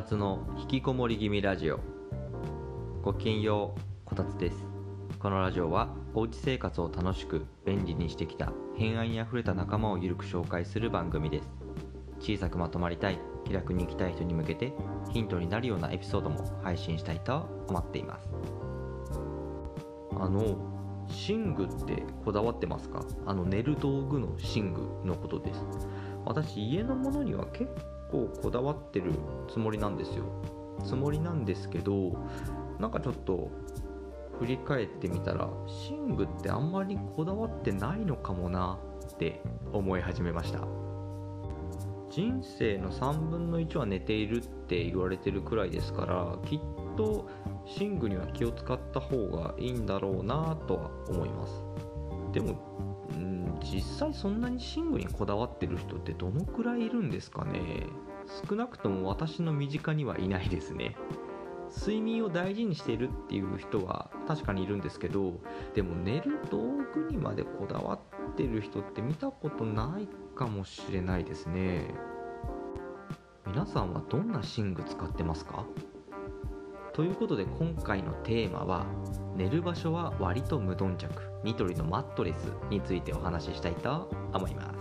[0.00, 1.78] たつの引きこもり気味ラジオ。
[3.02, 4.56] ごきげんようこたつです。
[5.18, 11.50] このラジオはおうち生活を楽しく便利にしてきた偏愛にあふれた仲間をゆるく紹介する番組です。
[12.18, 14.72] 小さくまとまりたい気楽に生きたい人に向けて
[15.10, 18.30] ヒントになるようなエピソードも配信したいと思っています。
[20.18, 20.56] あの
[21.28, 23.04] 寝具ってこだわってますか？
[23.26, 25.62] あの寝る道具の寝具のことです。
[26.24, 27.68] 私家のものには結
[28.10, 29.12] 構こだわってる
[29.48, 30.24] つもりなんですよ。
[30.84, 32.16] つもりなんですけど
[32.78, 33.50] なんかちょっと
[34.38, 35.48] 振り返ってみたら
[36.08, 38.78] 寝具ってあんまりこだわってないのかもな
[39.12, 39.42] って
[39.72, 40.60] 思い始めました。
[42.10, 46.60] 人生の3分の1は寝ているって言われてるくらいですからきっ
[46.96, 47.28] と
[47.78, 51.62] 寝具には気を使った方がいいんだろうなとは思います。
[52.32, 52.89] でも
[53.72, 57.86] 実際そんなに寝具にこだわってる人ってどのくらいいるんですかね？
[58.48, 60.96] 少なくとも私の身近にはいないですね。
[61.78, 65.34] 睡眠を大事にしているっていう人は確かにいるんですけど
[65.72, 66.58] でも寝る道
[66.94, 67.94] 具にまでこだわ
[68.32, 71.94] ってる人って見たことないかもしれないですね。
[73.46, 75.64] 皆さんはどんな寝具使ってますか？
[76.92, 78.84] ということで今回のテーマは
[79.36, 81.08] 寝る場所は割と無頓着
[81.44, 84.80] ニトリのマットレスについてお話ししたいと思います。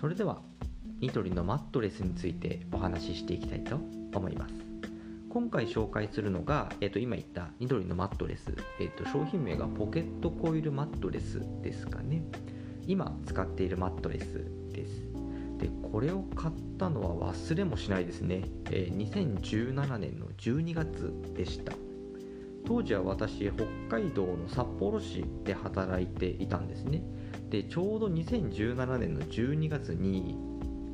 [0.00, 0.38] それでは
[1.00, 3.76] ニトリのマットレスについてお話ししていきたいと
[4.14, 4.77] 思います。
[5.30, 12.22] 今回紹介するのが、えー、と今言ったニトリのマットレス、えー、と商品名がポケットコイルマットレスですかね。
[12.86, 15.02] 今使っているマットレスです。
[15.58, 21.72] でこれを買ったのは忘れもしないですね、えー、2017年の12月でした。
[22.66, 27.02] 当時は私北海道の札幌市で働いていたんですね。
[27.50, 30.36] でちょうど2017年の12月に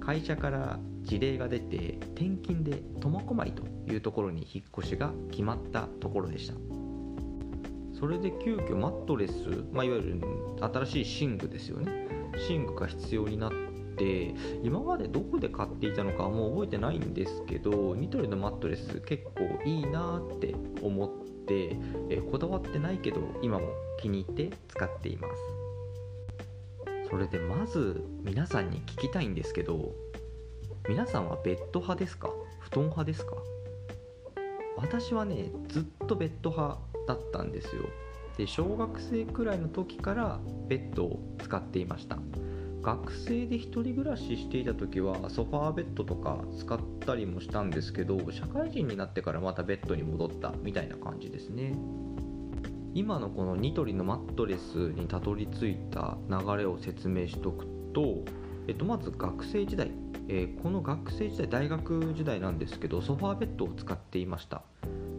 [0.04, 6.54] 会社から事例が出て転勤で苫小牧というところに引っ越しが決まったところでした。
[7.98, 9.32] それで急遽マットレス、
[9.72, 10.20] まあ、いわゆる
[10.84, 12.06] 新しい寝具ですよね。
[12.48, 13.52] 寝具が必要になっ
[13.96, 21.08] て今までどこで買っていたのかもう覚えてないんですけどニトリのマットレス結構いいなって思っ
[21.46, 21.76] て、
[22.10, 23.68] えこだわってないけど今も
[24.00, 25.53] 気に入って使っています。
[27.10, 29.92] それでまず皆さんに聞きたいんですけど
[30.88, 32.28] 皆さんはベッド派ですか？
[32.60, 33.36] 布団派ですか？
[34.76, 37.82] 私はねずっとベッド派だったんですよ。
[38.36, 42.18] で小学生くらいの時からベッドを使っていました。
[42.82, 51.74] 学生で1人暮らししていた時はソファーベッドとか使ったりもしたんですけど社会人になってからまたベッドに戻ったみたいな感じですね。
[52.94, 58.24] 今のこのニトリのマットレスにたどり着いた流れを説明しておくと、
[58.68, 59.90] えっと、まず学生時代、
[60.28, 64.62] えー、この学生時代大学時代なんですけどソファーベッドを使っていました。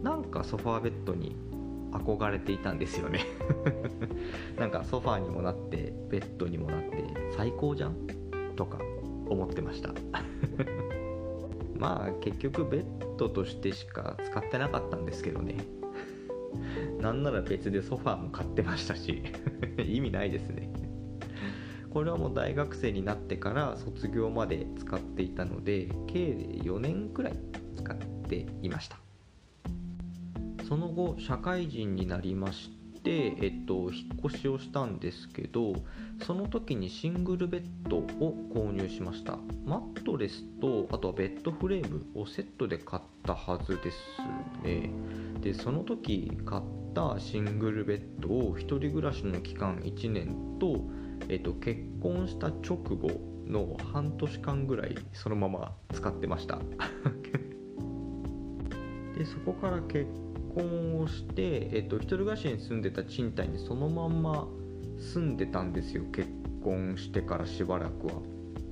[0.02, 1.36] なんかソファーベッドに
[1.92, 3.20] 憧れていたんですよね。
[4.58, 7.04] なんかソファーにもなってベッドにもなって
[7.36, 7.94] 最高じゃん？
[8.56, 8.78] とか
[9.28, 9.92] 思ってました。
[11.78, 15.56] まあ結局ベッドとしてしか使ってなかったんですけどね。
[17.00, 19.22] なんなら別でソファーも買ってましたし
[19.78, 20.70] 意味ないですね。
[21.96, 27.38] これはもう大学生になってから卒業まで使っていたので計4年くらい
[27.74, 27.96] 使っ
[28.28, 28.98] ていました。
[30.68, 32.70] その後社会人になりまし
[33.02, 35.74] て、えっと、引っ越しをしたんですけど
[36.26, 38.06] その時にシングルベッドを
[38.52, 39.38] 購入しました。
[39.64, 43.98] マットレスとあとはベッドフレームをセットで買ったはずです
[44.64, 44.90] ね。
[45.40, 46.62] でその時買っ
[46.96, 50.80] たシングルベッドを1人暮らしの期間1年と、
[51.28, 53.10] えっと、結婚した直後
[53.46, 56.58] の半年間ぐらいそのまま使ってました。
[59.14, 60.06] でそこから結
[60.54, 64.48] 婚をして、えっと、一人暮らしに住んでた賃貸にそのまんま
[64.98, 66.04] 住んでたんですよ。
[66.12, 66.30] 結
[66.64, 68.14] 婚してからしばらくは。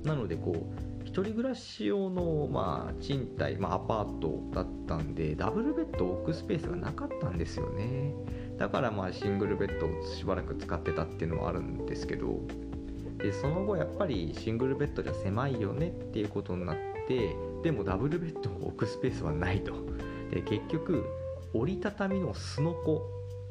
[0.03, 0.57] なのでこう
[1.05, 8.15] 一人暮らし用の、まあ、賃貸、まあ、アパートだっったんでダブルベッドを置くスペースがなかったんですよね。
[8.59, 12.41] だからまあシングルベッドをしばらく使ってたっていうのはあるんですけど
[13.19, 16.77] でその後やっぱりシングルベッドじゃ狭いよねっていうことになっ
[17.09, 17.35] て
[17.65, 19.73] でもダブルベッドを置くスペースはないと。
[20.31, 21.05] で結局
[21.53, 23.03] 折りたたみのすのこ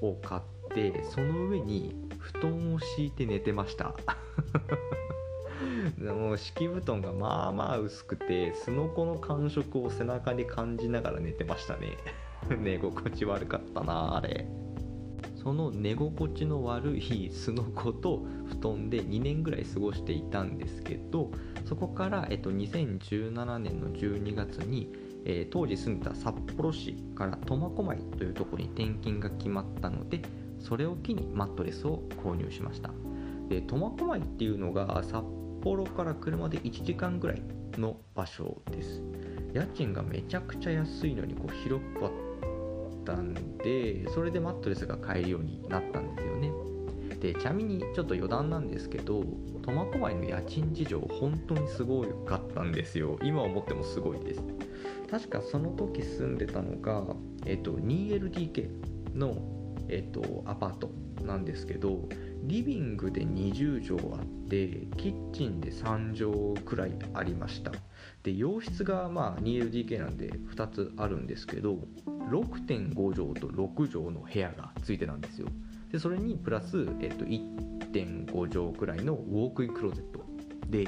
[0.01, 0.41] を買っ
[0.74, 3.95] てその上に布団を敷いて寝てました。
[6.00, 11.97] もう敷布団がまあまあ薄くてすのこの感触を背中に感じながら寝てましたね。
[12.62, 14.47] 寝心地悪かったなあれ。
[15.35, 21.31] その寝心地の悪いすのこと布団で2年ぐらい過ごしていたんですけど
[21.65, 24.89] そこから、えっと、2017年の12月に、
[25.25, 30.21] えー、当時住んでた札幌市から苫小牧というところに転勤が決まったので
[30.59, 32.91] それを機にマットレスを購入しました。
[33.50, 35.25] で苫小牧っていうのが札
[35.63, 37.42] 幌から車で1時間ぐらい
[37.77, 39.01] の場所です。
[39.54, 42.12] 家賃がめちゃくちゃ安いのにこう広かっ
[43.06, 46.51] たんでそれでマットレスが買えるようになったんですよね。
[47.19, 49.24] でちなみにちょっと余談なんですけど
[49.62, 53.18] 苫小牧の家賃事情本当にすごかったんですよ。
[53.24, 54.44] 今思ってもすごいです。
[55.10, 57.06] 確かその時住んでたのが、
[57.45, 59.38] えっと、2LDK の、
[59.88, 60.89] えっと、アパート
[61.24, 62.00] なんですけど
[62.43, 67.71] リビングで20畳あってキッチンで3畳くらいありました。
[68.23, 71.79] で洋室がまあ 2LDK なんで2つあるんですけど
[72.29, 75.47] 6.5畳と6畳の部屋がついてたんですよ。
[75.91, 80.25] でそれにプラス、えっと、1.5畳くらいのウォークインクローゼット。
[80.69, 80.87] で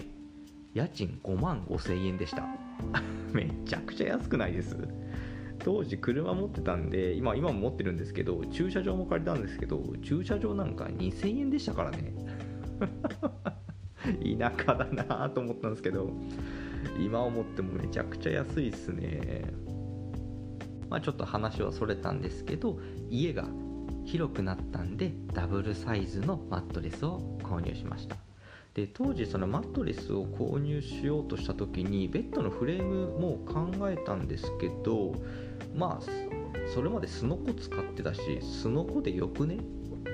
[0.74, 2.46] 家賃5万5000円でした。
[3.32, 4.76] めちゃくちゃ安くないです？
[5.66, 12.14] 当時車持ってたんで今今も持ってるんですけど駐車場も借りたんですけど駐車場なんか2000円でしたからね。
[14.38, 16.12] 田舎だなと思ったんですけど
[17.00, 19.52] 今思ってもめちゃくちゃ安いっすね。
[20.88, 22.80] まあちょっと話はそれたんですけど
[23.10, 23.48] 家が
[24.04, 28.25] 広くなったんでダブルサイズのマットレスを購入しました。
[28.76, 35.14] で当時そのマットレスを購入しようとした時にベッドのフレームも考えたんですけど
[35.74, 39.60] まあそれまでスノコ使ってたしスノコでよくねっ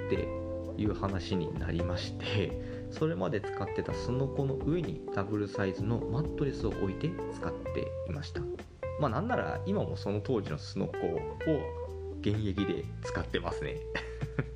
[0.10, 0.28] て
[0.78, 2.52] いう話になりまして
[2.92, 8.42] それまで使ってたスノコの上にダブルサイズのマットレスを置いて使っていました。
[9.00, 11.19] まあなんなら今もその当時のスノコを
[12.19, 13.78] 現役で使ってますね。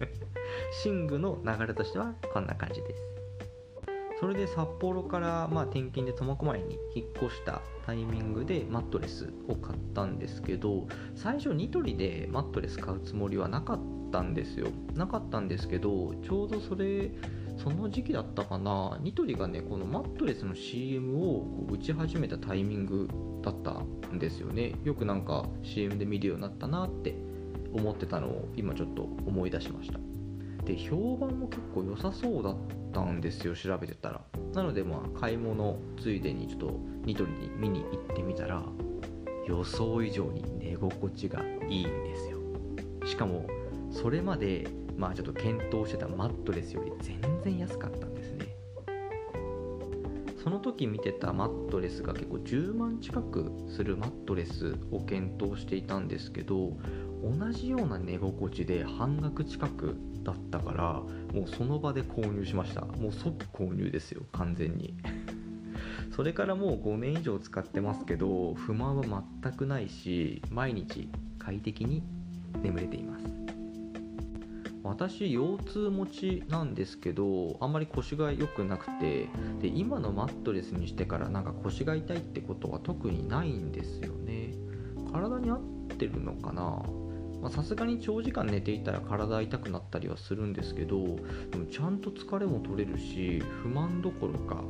[0.85, 3.24] 寝具の流れとしてはこんな感じです。
[4.25, 13.79] それで札幌からまあ転勤で苫小牧に引っ越したタイミングでマットレスを買ったんですけど最初ニトリでマットレス買うつもりはなかっ
[14.11, 14.69] たんですよ。
[14.95, 17.11] なかったんですけどちょうどそれ
[17.55, 18.97] その時期だったかな。
[18.99, 23.07] ニトリがねこのマットレスの CM を打ち始めたタイミング
[23.43, 23.79] だった
[24.11, 24.73] んですよね。
[24.83, 27.13] よくなんか CM で見るようになったなって
[27.73, 30.14] 思ってたのを今ちょっと思い出しました。
[30.65, 32.55] で評判も結構良さそうだっ
[32.91, 34.21] たんですよ調べてたら。
[34.53, 38.63] なのでまあ買い物ついでにちょっとニトリに見に行ってみたら
[39.47, 42.39] 予想以上に寝心地がいいんですよ。
[43.05, 43.45] しかも
[43.91, 44.67] それまで
[44.97, 48.55] まあちょっと検討してたマットレスより全然安かったんですね。
[50.43, 56.77] その時見てたマットレスが結構10万近くするマットレスを検討していたんですけど
[57.23, 59.95] 同じような寝心地で半額近く
[60.25, 60.93] だったから
[61.33, 62.81] もうその場で購入しました。
[62.81, 64.93] もう即購入ですよ完全に。
[66.11, 72.03] それからもう5年以上使ってますけど不満は全くないし毎日快適に
[72.61, 73.25] 眠れています。
[74.83, 79.29] 私腰痛持ちなんですけどあんまり腰が良くなくて
[79.59, 84.53] で今のマットレスにしてからなんか腰が痛いってことは特にないんですよね。
[85.11, 85.59] 体に合っ
[85.97, 86.83] てるのかな？
[87.49, 91.03] さすがに長時間寝ていたら体痛くなったりはするんですけど
[91.51, 94.63] でもちゃんと疲れも取れるし不満どころか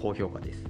[0.00, 0.64] 高評価です。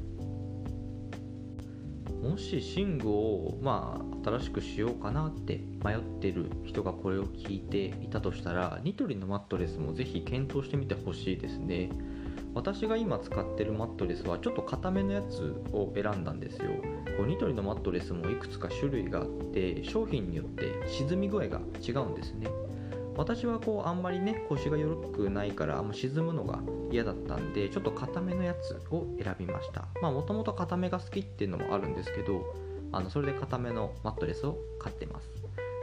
[2.23, 11.91] もし寝具をまあ新しくしようかなって迷ってる人がこれを聞いていたとしたらニトリのマットレスもぜひ検討してみてほしいですね。
[12.55, 16.71] 私が今使ってるマットレスはちょっと硬めのやつを選んだんですよ。
[17.17, 22.49] こうニトリのマットレスもいくつか種類があって商品によって沈み具合が違うんですね。
[23.17, 29.87] 私はこうあんまりね腰が緩くないからあんま沈むのが嫌だったんでちょっと硬めのやつを選びました。
[30.01, 32.55] まあもともと硬めが好きっていうのもあるんですけど
[32.91, 35.29] あのそれで硬めのマットレスを買ってます。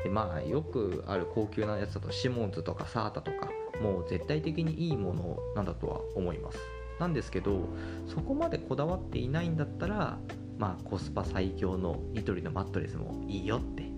[0.04, 3.50] でまあよくある高級なやつだとシモンズとかサータとか
[3.82, 6.60] もう絶対的にいいものなんだとは思います。
[7.00, 7.70] なんですけど
[8.08, 10.18] そこまでこだわっていないんだったら
[10.58, 13.90] まあコスパ最強のニトリのマットレスもいいよって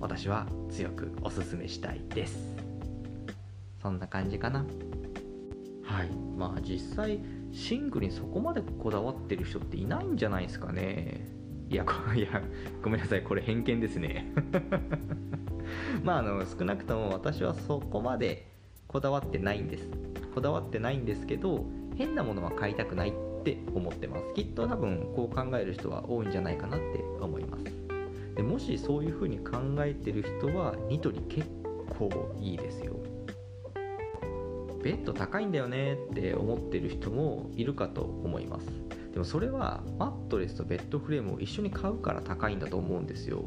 [0.00, 2.38] 私は強くおすすめしたいです。
[3.82, 4.64] そんな感じかな。
[5.82, 6.10] はい。
[6.36, 7.20] まあ実際
[7.70, 11.26] 寝具にそこまでこだわってる人っていないんじゃないですかね。
[11.68, 12.42] いや いや
[12.82, 13.22] ごめんなさい。
[13.22, 14.32] これ偏見ですね。
[16.02, 18.46] まああの少なくとも私はそこまで
[18.88, 19.88] こだわってないんです。
[20.34, 21.64] こだわってないんですけど
[21.96, 23.12] 変なものは買いたくないっ
[23.44, 24.34] て思ってます。
[24.34, 27.64] きっと多分こう考える人は多いんじゃないかなって思います。
[28.34, 31.46] でもしそういう風に考えてる人はニトリ結
[31.98, 32.94] 構いいですよ。
[34.82, 38.66] ベッド高いんだよねって思ってる人もいるかと思います。
[39.12, 43.44] でもそれはマットレスとベッドフレームを一緒に買うから高いんだと思うんですよ。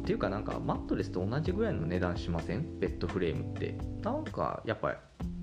[0.00, 2.78] っていうかなんかマットレスと同じぐらいの値段しません？
[2.78, 3.76] ベッドフレームって。
[4.02, 4.96] なんかやっぱ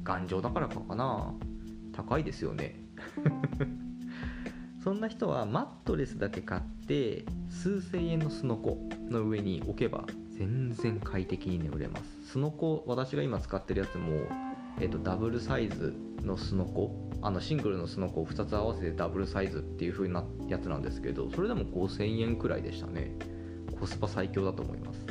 [0.03, 1.33] 頑丈だからかかな。
[1.93, 2.79] 高いですよね。
[4.83, 10.05] そんな人はマットレスだけ買って数千円のすのこの上に置けば
[10.37, 12.31] 全然快適に眠れます。
[12.31, 14.27] すのこ私が今使ってるやつも、
[14.79, 15.93] えーと、ダブルサイズ
[16.23, 23.15] のすのこあのシングルのすのこを2つ合わせてダブルサイズっていう風なやつなんですけどそれでも5000円くらいでしたね。
[23.79, 25.05] コスパ最強だと思います。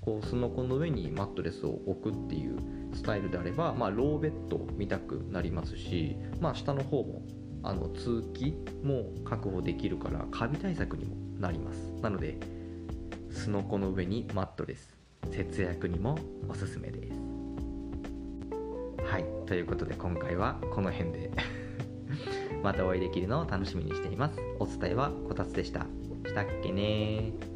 [0.00, 2.58] こうすのこの上にマットレスを置くっていう
[2.92, 7.22] スタイルであれば、まあ、ローベッド見たくなりますし、まあ、下の方も
[7.62, 11.78] あの通気も確保できるからカビ対策にもなります。
[12.02, 12.38] なので
[13.30, 14.94] すのこの上にマットレス
[15.30, 17.14] 節約にもおすすめです。
[19.06, 19.24] はい。
[19.46, 21.30] ということで今回はこの辺で。
[22.62, 24.38] またお会いできるのを楽しみにしています。
[24.58, 25.86] お伝えはこたつでした。
[26.26, 27.53] したっけね